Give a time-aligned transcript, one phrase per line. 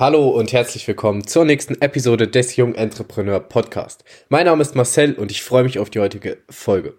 [0.00, 4.02] Hallo und herzlich willkommen zur nächsten Episode des Jung Entrepreneur Podcast.
[4.30, 6.94] Mein Name ist Marcel und ich freue mich auf die heutige Folge.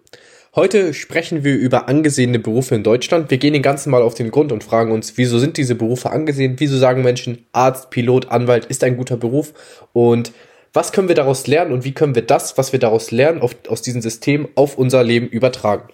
[0.54, 3.28] Heute sprechen wir über angesehene Berufe in Deutschland.
[3.28, 6.10] Wir gehen den ganzen Mal auf den Grund und fragen uns, wieso sind diese Berufe
[6.10, 6.54] angesehen?
[6.58, 9.52] Wieso sagen Menschen, Arzt, Pilot, Anwalt ist ein guter Beruf?
[9.92, 10.30] Und
[10.72, 13.54] was können wir daraus lernen und wie können wir das, was wir daraus lernen, auf,
[13.68, 15.88] aus diesem System auf unser Leben übertragen?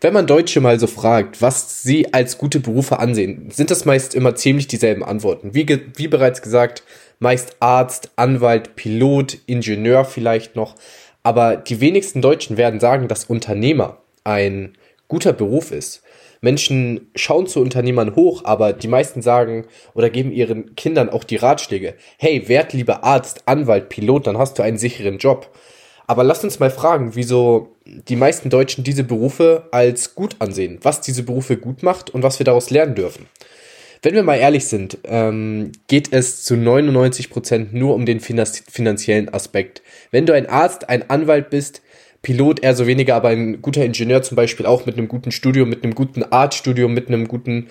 [0.00, 4.14] Wenn man Deutsche mal so fragt, was sie als gute Berufe ansehen, sind das meist
[4.14, 5.52] immer ziemlich dieselben Antworten.
[5.52, 6.84] Wie, wie bereits gesagt,
[7.18, 10.74] meist Arzt, Anwalt, Pilot, Ingenieur vielleicht noch.
[11.22, 14.72] Aber die wenigsten Deutschen werden sagen, dass Unternehmer ein
[15.08, 16.02] guter Beruf ist.
[16.40, 21.36] Menschen schauen zu Unternehmern hoch, aber die meisten sagen oder geben ihren Kindern auch die
[21.36, 21.94] Ratschläge.
[22.18, 25.50] Hey, werd lieber Arzt, Anwalt, Pilot, dann hast du einen sicheren Job.
[26.06, 31.00] Aber lasst uns mal fragen, wieso die meisten Deutschen diese Berufe als gut ansehen, was
[31.00, 33.26] diese Berufe gut macht und was wir daraus lernen dürfen.
[34.02, 39.28] Wenn wir mal ehrlich sind, ähm, geht es zu 99 Prozent nur um den finanziellen
[39.28, 39.82] Aspekt.
[40.10, 41.82] Wenn du ein Arzt, ein Anwalt bist,
[42.22, 45.68] Pilot eher so weniger, aber ein guter Ingenieur zum Beispiel auch mit einem guten Studium,
[45.68, 47.68] mit einem guten Artstudium, mit einem guten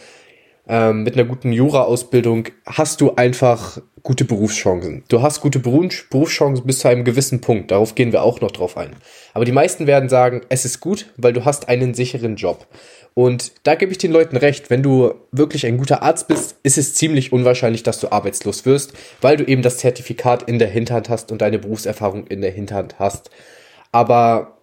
[0.70, 5.04] ähm, mit einer guten Jura-Ausbildung hast du einfach gute Berufschancen.
[5.10, 7.72] Du hast gute Berufschancen bis zu einem gewissen Punkt.
[7.72, 8.96] Darauf gehen wir auch noch drauf ein.
[9.34, 12.68] Aber die meisten werden sagen, es ist gut, weil du hast einen sicheren Job.
[13.16, 16.78] Und da gebe ich den Leuten recht, wenn du wirklich ein guter Arzt bist, ist
[16.78, 21.10] es ziemlich unwahrscheinlich, dass du arbeitslos wirst, weil du eben das Zertifikat in der Hinterhand
[21.10, 23.32] hast und deine Berufserfahrung in der Hinterhand hast.
[23.92, 24.60] Aber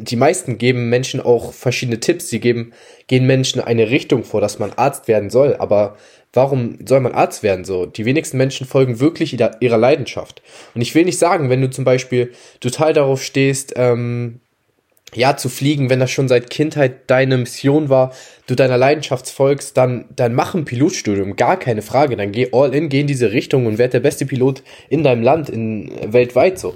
[0.00, 2.28] die meisten geben Menschen auch verschiedene Tipps.
[2.28, 2.72] Sie geben,
[3.06, 5.56] gehen Menschen eine Richtung vor, dass man Arzt werden soll.
[5.56, 5.96] Aber
[6.32, 7.86] warum soll man Arzt werden so?
[7.86, 10.42] Die wenigsten Menschen folgen wirklich ihrer Leidenschaft.
[10.74, 14.40] Und ich will nicht sagen, wenn du zum Beispiel total darauf stehst, ähm,
[15.12, 18.12] ja, zu fliegen, wenn das schon seit Kindheit deine Mission war,
[18.46, 22.16] du deiner Leidenschaft folgst, dann, dann mach ein Pilotstudium, gar keine Frage.
[22.16, 25.24] Dann geh all in, geh in diese Richtung und werd der beste Pilot in deinem
[25.24, 26.74] Land, in, weltweit so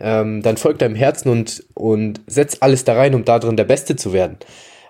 [0.00, 3.64] ähm, dann folgt deinem Herzen und, und setz alles da rein, um da drin der
[3.64, 4.38] Beste zu werden.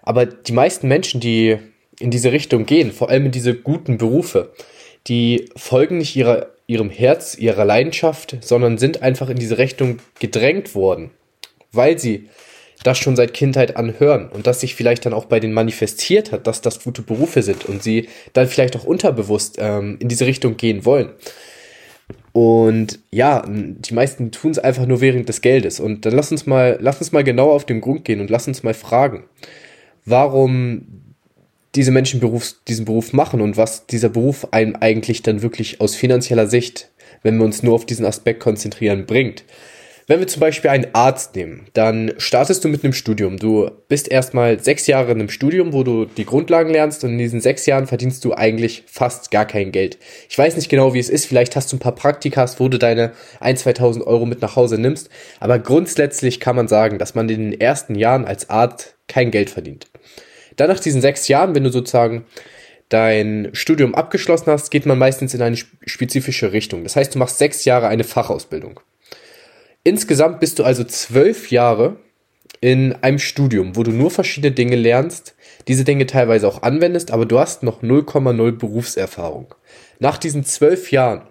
[0.03, 1.59] Aber die meisten Menschen, die
[2.01, 4.53] in diese Richtung gehen, vor allem in diese guten Berufe,
[5.07, 10.75] die folgen nicht ihrer, ihrem Herz, ihrer Leidenschaft, sondern sind einfach in diese Richtung gedrängt
[10.75, 11.11] worden,
[11.73, 12.29] weil sie
[12.85, 16.47] das schon seit Kindheit anhören und das sich vielleicht dann auch bei denen manifestiert hat,
[16.47, 20.57] dass das gute Berufe sind und sie dann vielleicht auch unterbewusst ähm, in diese Richtung
[20.57, 21.11] gehen wollen.
[22.39, 25.81] Und ja, die meisten tun es einfach nur während des Geldes.
[25.81, 28.47] Und dann lass uns mal, lass uns mal genau auf den Grund gehen und lass
[28.47, 29.25] uns mal fragen,
[30.05, 30.87] warum
[31.75, 35.97] diese Menschen Berufs, diesen Beruf machen und was dieser Beruf einem eigentlich dann wirklich aus
[35.97, 36.93] finanzieller Sicht,
[37.25, 39.43] wenn wir uns nur auf diesen Aspekt konzentrieren, bringt.
[40.11, 43.37] Wenn wir zum Beispiel einen Arzt nehmen, dann startest du mit einem Studium.
[43.37, 47.19] Du bist erstmal sechs Jahre in einem Studium, wo du die Grundlagen lernst und in
[47.19, 49.99] diesen sechs Jahren verdienst du eigentlich fast gar kein Geld.
[50.31, 51.27] Ich weiß nicht genau, wie es ist.
[51.27, 54.79] Vielleicht hast du ein paar Praktikas, wo du deine 1.000, 2.000 Euro mit nach Hause
[54.79, 55.11] nimmst.
[55.41, 59.51] Aber grundsätzlich kann man sagen, dass man in den ersten Jahren als Arzt kein Geld
[59.51, 59.89] verdient.
[60.57, 62.25] Dann nach diesen sechs Jahren, wenn du sozusagen
[62.89, 66.83] dein Studium abgeschlossen hast, geht man meistens in eine spezifische Richtung.
[66.83, 68.81] Das heißt, du machst sechs Jahre eine Fachausbildung.
[69.89, 71.97] Insgesamt bist du also zwölf Jahre
[72.61, 75.35] in einem Studium, wo du nur verschiedene Dinge lernst,
[75.67, 79.55] diese Dinge teilweise auch anwendest, aber du hast noch 0,0 Berufserfahrung.
[79.99, 81.23] Nach diesen zwölf Jahren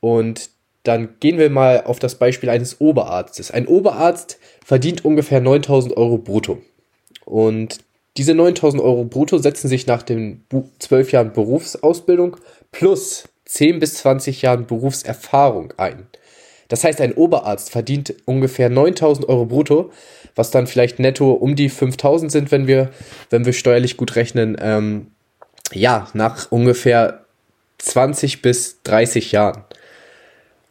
[0.00, 0.48] und
[0.84, 3.50] dann gehen wir mal auf das Beispiel eines Oberarztes.
[3.50, 6.62] Ein Oberarzt verdient ungefähr 9000 Euro brutto.
[7.26, 7.80] Und
[8.16, 10.46] diese 9000 Euro brutto setzen sich nach den
[10.78, 12.38] zwölf Jahren Berufsausbildung
[12.72, 16.06] plus 10 bis 20 Jahren Berufserfahrung ein.
[16.70, 19.92] Das heißt, ein Oberarzt verdient ungefähr 9000 Euro brutto,
[20.36, 22.90] was dann vielleicht netto um die 5000 sind, wenn wir,
[23.28, 24.56] wenn wir steuerlich gut rechnen.
[24.60, 25.08] Ähm,
[25.72, 27.24] ja, nach ungefähr
[27.78, 29.64] 20 bis 30 Jahren.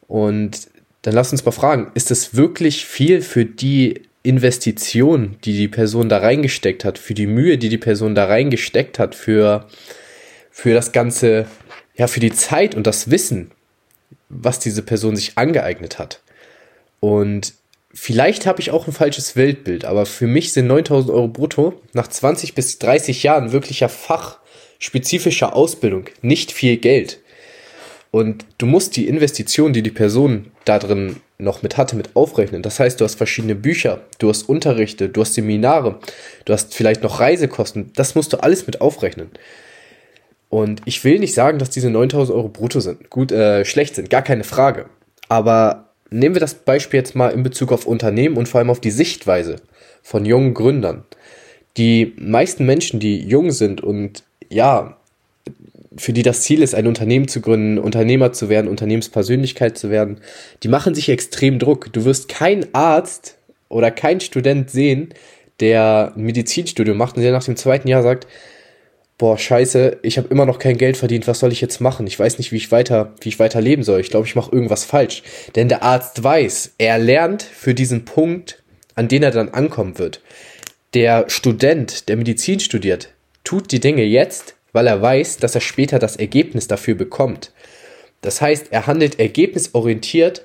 [0.07, 0.69] Und
[1.01, 6.07] dann lass uns mal fragen, ist es wirklich viel für die Investition, die die Person
[6.07, 9.67] da reingesteckt hat, für die Mühe, die die Person da reingesteckt hat, für,
[10.49, 11.45] für das ganze,
[11.95, 13.51] ja, für die Zeit und das Wissen,
[14.29, 16.21] was diese Person sich angeeignet hat.
[16.99, 17.53] Und
[17.93, 22.07] vielleicht habe ich auch ein falsches Weltbild, aber für mich sind 9000 Euro brutto nach
[22.07, 27.19] 20 bis 30 Jahren wirklicher fachspezifischer Ausbildung nicht viel Geld.
[28.11, 32.63] Und du musst die Investition, die die Person da drin noch mit hatte, mit aufrechnen.
[32.63, 35.99] Das heißt, du hast verschiedene Bücher, du hast Unterrichte, du hast Seminare,
[36.45, 37.91] du hast vielleicht noch Reisekosten.
[37.95, 39.29] Das musst du alles mit aufrechnen.
[40.49, 44.09] Und ich will nicht sagen, dass diese 9000 Euro brutto sind, gut, äh, schlecht sind,
[44.09, 44.87] gar keine Frage.
[45.27, 48.81] Aber nehmen wir das Beispiel jetzt mal in Bezug auf Unternehmen und vor allem auf
[48.81, 49.57] die Sichtweise
[50.01, 51.05] von jungen Gründern.
[51.77, 54.97] Die meisten Menschen, die jung sind und ja,
[55.97, 60.19] für die das Ziel ist, ein Unternehmen zu gründen, Unternehmer zu werden, Unternehmenspersönlichkeit zu werden,
[60.63, 61.91] die machen sich extrem Druck.
[61.93, 63.37] Du wirst kein Arzt
[63.67, 65.13] oder kein Student sehen,
[65.59, 68.27] der ein Medizinstudium macht und der nach dem zweiten Jahr sagt,
[69.19, 72.07] boah, scheiße, ich habe immer noch kein Geld verdient, was soll ich jetzt machen?
[72.07, 73.99] Ich weiß nicht, wie ich weiter, wie ich weiter leben soll.
[73.99, 75.21] Ich glaube, ich mache irgendwas falsch.
[75.55, 78.63] Denn der Arzt weiß, er lernt für diesen Punkt,
[78.95, 80.21] an den er dann ankommen wird.
[80.95, 83.09] Der Student, der Medizin studiert,
[83.43, 87.51] tut die Dinge jetzt, weil er weiß, dass er später das Ergebnis dafür bekommt.
[88.21, 90.43] Das heißt, er handelt ergebnisorientiert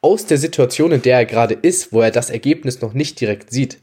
[0.00, 3.52] aus der Situation, in der er gerade ist, wo er das Ergebnis noch nicht direkt
[3.52, 3.78] sieht.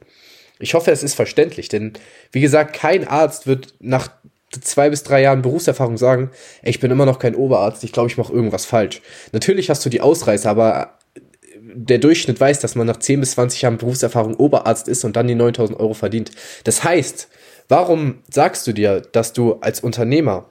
[0.60, 1.94] Ich hoffe, es ist verständlich, denn
[2.32, 4.12] wie gesagt, kein Arzt wird nach
[4.62, 8.10] zwei bis drei Jahren Berufserfahrung sagen, ey, ich bin immer noch kein Oberarzt, ich glaube,
[8.10, 9.02] ich mache irgendwas falsch.
[9.32, 11.00] Natürlich hast du die Ausreißer, aber
[11.76, 15.28] der Durchschnitt weiß, dass man nach 10 bis 20 Jahren Berufserfahrung Oberarzt ist und dann
[15.28, 16.32] die 9000 Euro verdient.
[16.66, 17.30] Das heißt,
[17.68, 20.50] Warum sagst du dir, dass du als Unternehmer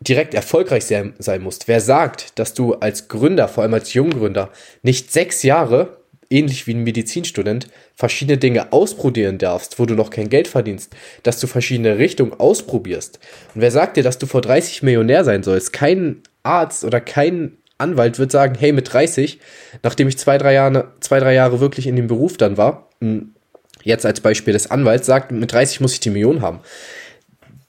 [0.00, 1.68] direkt erfolgreich sein, sein musst?
[1.68, 4.50] Wer sagt, dass du als Gründer, vor allem als Junggründer,
[4.82, 5.98] nicht sechs Jahre,
[6.30, 11.40] ähnlich wie ein Medizinstudent, verschiedene Dinge ausprobieren darfst, wo du noch kein Geld verdienst, dass
[11.40, 13.18] du verschiedene Richtungen ausprobierst?
[13.54, 15.72] Und wer sagt dir, dass du vor 30 Millionär sein sollst?
[15.72, 19.38] Kein Arzt oder kein Anwalt wird sagen, hey, mit 30,
[19.82, 23.34] nachdem ich zwei, drei Jahre, zwei, drei Jahre wirklich in dem Beruf dann war, hm,
[23.82, 26.60] jetzt als Beispiel des Anwalts, sagt, mit 30 muss ich die Million haben.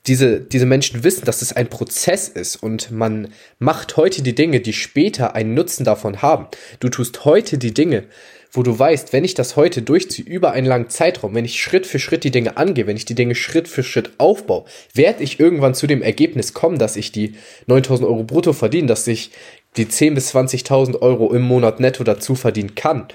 [0.08, 4.62] Diese, diese Menschen wissen, dass es ein Prozess ist und man macht heute die Dinge,
[4.62, 6.48] die später einen Nutzen davon haben.
[6.80, 8.06] Du tust heute die Dinge,
[8.52, 11.86] wo du weißt, wenn ich das heute durchziehe über einen langen Zeitraum, wenn ich Schritt
[11.86, 15.40] für Schritt die Dinge angehe, wenn ich die Dinge Schritt für Schritt aufbaue, werde ich
[15.40, 17.36] irgendwann zu dem Ergebnis kommen, dass ich die
[17.68, 19.32] 9000 Euro brutto verdiene, dass ich
[19.76, 23.08] die 10 bis 20.000 Euro im Monat netto dazu verdienen kann.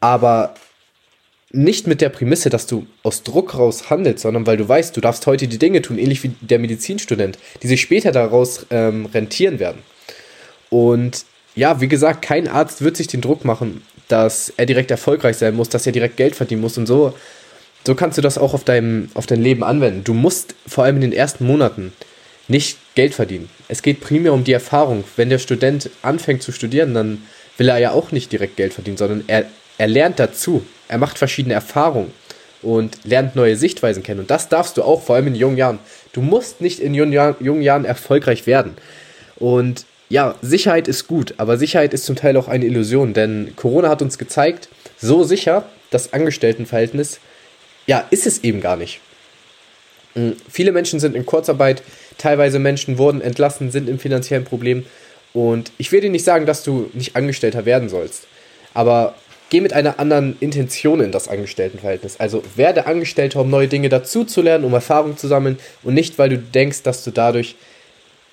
[0.00, 0.54] Aber
[1.52, 5.00] nicht mit der Prämisse, dass du aus Druck raus handelst, sondern weil du weißt, du
[5.00, 9.58] darfst heute die Dinge tun, ähnlich wie der Medizinstudent, die sich später daraus ähm, rentieren
[9.58, 9.82] werden.
[10.70, 15.36] Und ja, wie gesagt, kein Arzt wird sich den Druck machen, dass er direkt erfolgreich
[15.36, 17.14] sein muss, dass er direkt Geld verdienen muss und so.
[17.86, 20.02] So kannst du das auch auf dein, auf dein Leben anwenden.
[20.04, 21.92] Du musst vor allem in den ersten Monaten
[22.48, 23.48] nicht Geld verdienen.
[23.68, 25.04] Es geht primär um die Erfahrung.
[25.16, 27.22] Wenn der Student anfängt zu studieren, dann
[27.56, 29.46] will er ja auch nicht direkt Geld verdienen, sondern er,
[29.78, 32.12] er lernt dazu er macht verschiedene Erfahrungen
[32.62, 34.20] und lernt neue Sichtweisen kennen.
[34.20, 35.78] Und das darfst du auch, vor allem in jungen Jahren.
[36.12, 38.76] Du musst nicht in jungen Jahren, jungen Jahren erfolgreich werden.
[39.36, 43.88] Und ja, Sicherheit ist gut, aber Sicherheit ist zum Teil auch eine Illusion, denn Corona
[43.88, 44.68] hat uns gezeigt,
[44.98, 47.18] so sicher das Angestelltenverhältnis,
[47.86, 49.00] ja, ist es eben gar nicht.
[50.14, 51.82] Hm, viele Menschen sind in Kurzarbeit,
[52.18, 54.86] teilweise Menschen wurden entlassen, sind im finanziellen Problem.
[55.32, 58.26] Und ich will dir nicht sagen, dass du nicht Angestellter werden sollst.
[58.74, 59.14] Aber
[59.50, 62.18] geh mit einer anderen Intention in das Angestelltenverhältnis.
[62.18, 66.18] Also werde Angestellter, um neue Dinge dazu zu lernen, um Erfahrung zu sammeln und nicht,
[66.18, 67.56] weil du denkst, dass du dadurch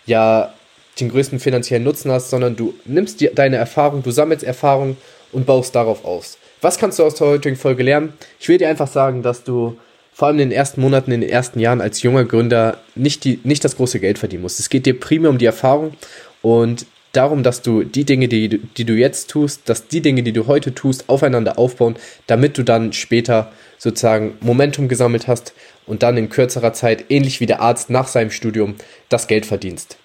[0.06, 0.54] ja
[1.00, 4.98] den größten finanziellen Nutzen hast, sondern du nimmst die, deine Erfahrung, du sammelst Erfahrung
[5.31, 6.38] und baust darauf aus.
[6.62, 8.13] Was kannst du aus der heutigen Folge lernen?
[8.39, 9.77] Ich will dir einfach sagen, dass du
[10.13, 13.39] vor allem in den ersten Monaten, in den ersten Jahren als junger Gründer nicht, die,
[13.44, 14.59] nicht das große Geld verdienen musst.
[14.59, 15.94] Es geht dir primär um die Erfahrung
[16.42, 20.33] und darum, dass du die Dinge, die, die du jetzt tust, dass die Dinge, die
[20.33, 21.95] du heute tust, aufeinander aufbauen,
[22.27, 25.54] damit du dann später sozusagen Momentum gesammelt hast
[25.86, 28.75] und dann in kürzerer Zeit, ähnlich wie der Arzt nach seinem Studium,
[29.10, 29.98] das Geld verdienst.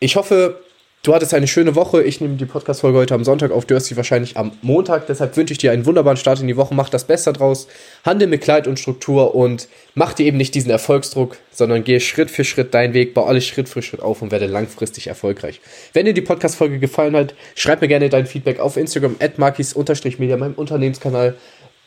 [0.00, 0.60] Ich hoffe,
[1.04, 2.00] Du hattest eine schöne Woche.
[2.04, 3.64] Ich nehme die Podcast-Folge heute am Sonntag auf.
[3.64, 5.08] Du hörst sie wahrscheinlich am Montag.
[5.08, 6.76] Deshalb wünsche ich dir einen wunderbaren Start in die Woche.
[6.76, 7.66] Mach das Beste draus.
[8.04, 9.66] Handel mit Kleid und Struktur und
[9.96, 13.44] mach dir eben nicht diesen Erfolgsdruck, sondern gehe Schritt für Schritt deinen Weg, baue alles
[13.44, 15.60] Schritt für Schritt auf und werde langfristig erfolgreich.
[15.92, 20.36] Wenn dir die Podcast-Folge gefallen hat, schreib mir gerne dein Feedback auf Instagram at markis-media,
[20.36, 21.34] meinem Unternehmenskanal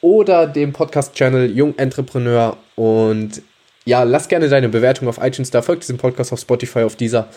[0.01, 2.57] oder dem Podcast-Channel Jung Entrepreneur.
[2.75, 3.41] Und
[3.86, 5.62] ja, lass gerne deine Bewertung auf iTunes da.
[5.62, 7.29] Folgt diesem Podcast auf Spotify, auf dieser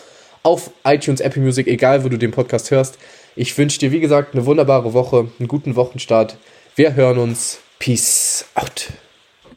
[0.43, 2.97] auf iTunes, Apple Music, egal wo du den Podcast hörst.
[3.35, 6.37] Ich wünsche dir, wie gesagt, eine wunderbare Woche, einen guten Wochenstart.
[6.75, 7.59] Wir hören uns.
[7.79, 8.89] Peace out.